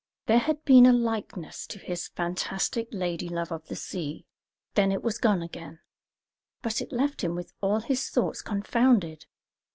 [0.25, 4.25] There had been a likeness to his phantastic lady love of the sea;
[4.73, 5.79] then it was gone again;
[6.63, 9.27] but it left him with all his thoughts confounded.